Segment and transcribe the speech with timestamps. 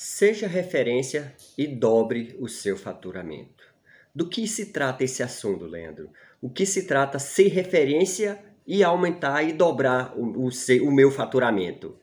[0.00, 3.64] Seja referência e dobre o seu faturamento.
[4.14, 6.08] Do que se trata esse assunto, Leandro?
[6.40, 11.10] O que se trata ser referência e aumentar e dobrar o, o, seu, o meu
[11.10, 11.96] faturamento?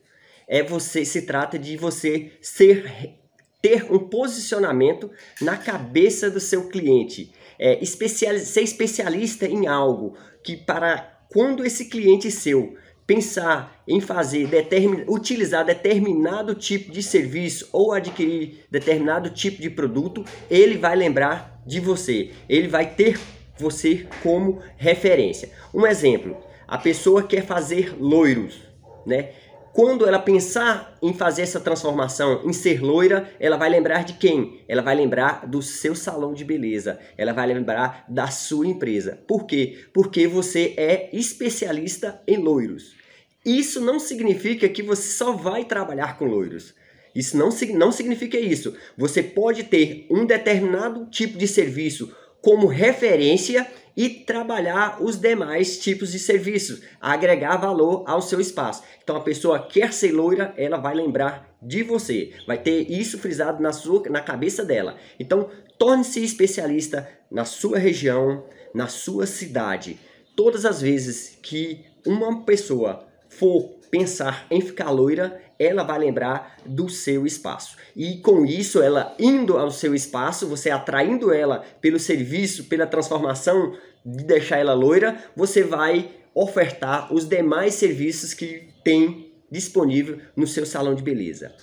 [0.46, 3.14] É você, se trata de você ser
[3.62, 5.10] ter um posicionamento
[5.40, 11.86] na cabeça do seu cliente, é, especial, ser especialista em algo que para quando esse
[11.86, 12.76] cliente seu
[13.06, 20.24] pensar em fazer determin, utilizar determinado tipo de serviço ou adquirir determinado tipo de produto,
[20.50, 22.30] ele vai lembrar de você.
[22.48, 23.18] Ele vai ter
[23.58, 25.50] você como referência.
[25.72, 28.60] Um exemplo, a pessoa quer fazer loiros,
[29.06, 29.30] né?
[29.76, 34.64] Quando ela pensar em fazer essa transformação, em ser loira, ela vai lembrar de quem?
[34.66, 36.98] Ela vai lembrar do seu salão de beleza.
[37.14, 39.18] Ela vai lembrar da sua empresa.
[39.28, 39.84] Por quê?
[39.92, 42.96] Porque você é especialista em loiros.
[43.44, 46.74] Isso não significa que você só vai trabalhar com loiros.
[47.14, 48.74] Isso não, não significa isso.
[48.96, 56.12] Você pode ter um determinado tipo de serviço como referência e trabalhar os demais tipos
[56.12, 58.82] de serviços, agregar valor ao seu espaço.
[59.02, 63.62] Então a pessoa quer ser loira, ela vai lembrar de você, vai ter isso frisado
[63.62, 64.96] na sua na cabeça dela.
[65.18, 69.98] Então torne-se especialista na sua região, na sua cidade.
[70.36, 76.88] Todas as vezes que uma pessoa for pensar em ficar loira, ela vai lembrar do
[76.88, 77.76] seu espaço.
[77.94, 83.76] E com isso, ela indo ao seu espaço, você atraindo ela pelo serviço, pela transformação
[84.04, 90.66] de deixar ela loira, você vai ofertar os demais serviços que tem disponível no seu
[90.66, 91.54] salão de beleza.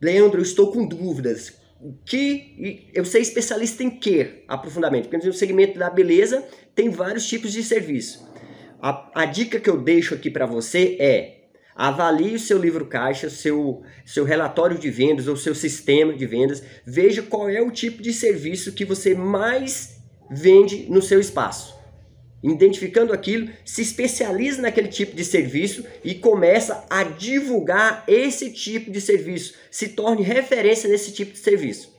[0.00, 1.64] Leandro, eu estou com dúvidas.
[2.06, 5.08] Que eu sei especialista em que aprofundamento?
[5.08, 6.42] Porque no segmento da beleza
[6.74, 8.26] tem vários tipos de serviço.
[8.80, 11.35] A, a dica que eu deixo aqui para você é
[11.76, 16.62] Avalie o seu livro caixa, seu, seu relatório de vendas ou seu sistema de vendas.
[16.86, 21.76] Veja qual é o tipo de serviço que você mais vende no seu espaço.
[22.42, 29.00] Identificando aquilo, se especializa naquele tipo de serviço e começa a divulgar esse tipo de
[29.00, 29.54] serviço.
[29.70, 31.94] Se torne referência nesse tipo de serviço.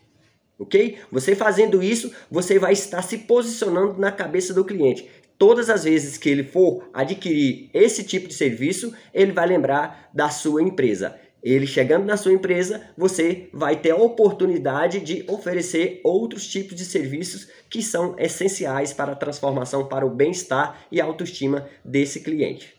[0.57, 0.97] Ok?
[1.11, 6.17] Você fazendo isso, você vai estar se posicionando na cabeça do cliente todas as vezes
[6.17, 11.15] que ele for adquirir esse tipo de serviço, ele vai lembrar da sua empresa.
[11.43, 16.83] Ele chegando na sua empresa, você vai ter a oportunidade de oferecer outros tipos de
[16.83, 22.76] serviços que são essenciais para a transformação, para o bem-estar e autoestima desse cliente.